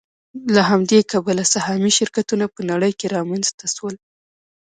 [0.55, 3.95] له همدې کبله سهامي شرکتونه په نړۍ کې رامنځته شول